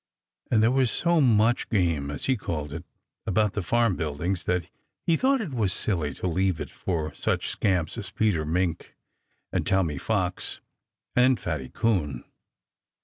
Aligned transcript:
And 0.49 0.63
there 0.63 0.71
was 0.71 0.89
so 0.89 1.21
much 1.21 1.69
"game," 1.69 2.09
as 2.09 2.25
he 2.25 2.35
called 2.35 2.73
it, 2.73 2.83
about 3.27 3.53
the 3.53 3.61
farm 3.61 3.95
buildings 3.95 4.45
that 4.45 4.67
he 5.05 5.15
thought 5.15 5.41
it 5.41 5.53
was 5.53 5.71
silly 5.71 6.15
to 6.15 6.25
leave 6.25 6.59
it 6.59 6.71
for 6.71 7.13
such 7.13 7.49
scamps 7.49 7.99
as 7.99 8.09
Peter 8.09 8.43
Mink 8.43 8.95
and 9.53 9.63
Tommy 9.63 9.99
Fox 9.99 10.59
and 11.15 11.39
Fatty 11.39 11.69
Coon. 11.69 12.23